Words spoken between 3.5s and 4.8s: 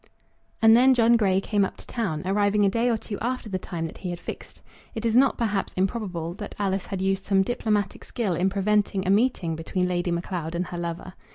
time that he had fixed.